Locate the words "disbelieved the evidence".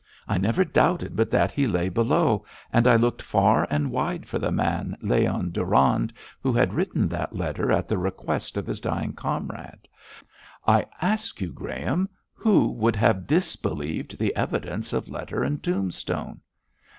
13.27-14.91